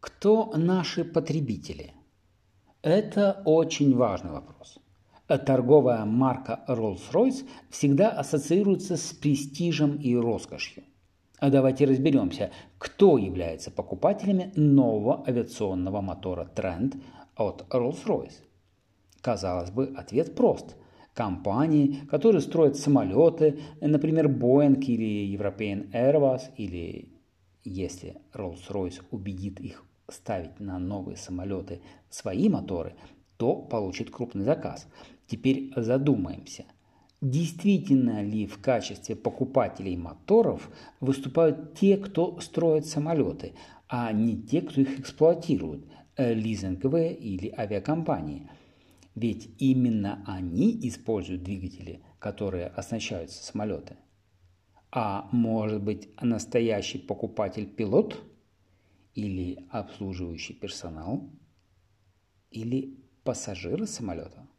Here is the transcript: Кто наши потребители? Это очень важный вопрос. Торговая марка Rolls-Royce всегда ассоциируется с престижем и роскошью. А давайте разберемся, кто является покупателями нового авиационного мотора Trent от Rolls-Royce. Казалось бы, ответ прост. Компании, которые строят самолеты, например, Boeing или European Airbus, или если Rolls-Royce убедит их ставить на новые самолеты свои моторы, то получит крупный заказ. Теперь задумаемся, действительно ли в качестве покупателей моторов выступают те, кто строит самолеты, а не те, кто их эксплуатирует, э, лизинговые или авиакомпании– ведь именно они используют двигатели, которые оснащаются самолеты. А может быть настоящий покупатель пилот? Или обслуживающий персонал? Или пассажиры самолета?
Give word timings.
Кто 0.00 0.50
наши 0.56 1.04
потребители? 1.04 1.92
Это 2.80 3.42
очень 3.44 3.94
важный 3.94 4.30
вопрос. 4.30 4.78
Торговая 5.26 6.06
марка 6.06 6.64
Rolls-Royce 6.68 7.46
всегда 7.68 8.08
ассоциируется 8.08 8.96
с 8.96 9.12
престижем 9.12 9.96
и 9.96 10.16
роскошью. 10.16 10.84
А 11.38 11.50
давайте 11.50 11.84
разберемся, 11.84 12.50
кто 12.78 13.18
является 13.18 13.70
покупателями 13.70 14.52
нового 14.56 15.22
авиационного 15.28 16.00
мотора 16.00 16.50
Trent 16.56 16.98
от 17.36 17.66
Rolls-Royce. 17.68 18.40
Казалось 19.20 19.70
бы, 19.70 19.92
ответ 19.94 20.34
прост. 20.34 20.76
Компании, 21.12 22.06
которые 22.10 22.40
строят 22.40 22.78
самолеты, 22.78 23.60
например, 23.82 24.28
Boeing 24.28 24.80
или 24.80 25.36
European 25.36 25.92
Airbus, 25.92 26.54
или 26.56 27.19
если 27.64 28.16
Rolls-Royce 28.34 29.02
убедит 29.10 29.60
их 29.60 29.84
ставить 30.08 30.58
на 30.60 30.78
новые 30.78 31.16
самолеты 31.16 31.80
свои 32.08 32.48
моторы, 32.48 32.94
то 33.36 33.56
получит 33.56 34.10
крупный 34.10 34.44
заказ. 34.44 34.88
Теперь 35.26 35.72
задумаемся, 35.76 36.64
действительно 37.20 38.22
ли 38.22 38.46
в 38.46 38.60
качестве 38.60 39.14
покупателей 39.16 39.96
моторов 39.96 40.70
выступают 41.00 41.74
те, 41.78 41.96
кто 41.96 42.40
строит 42.40 42.86
самолеты, 42.86 43.52
а 43.88 44.12
не 44.12 44.40
те, 44.40 44.62
кто 44.62 44.80
их 44.80 44.98
эксплуатирует, 45.00 45.84
э, 46.16 46.34
лизинговые 46.34 47.14
или 47.14 47.52
авиакомпании– 47.56 48.50
ведь 49.14 49.50
именно 49.58 50.22
они 50.26 50.78
используют 50.88 51.42
двигатели, 51.42 52.00
которые 52.18 52.68
оснащаются 52.68 53.42
самолеты. 53.42 53.96
А 54.92 55.28
может 55.30 55.82
быть 55.82 56.08
настоящий 56.20 56.98
покупатель 56.98 57.66
пилот? 57.66 58.20
Или 59.14 59.66
обслуживающий 59.70 60.54
персонал? 60.54 61.30
Или 62.50 62.96
пассажиры 63.22 63.86
самолета? 63.86 64.49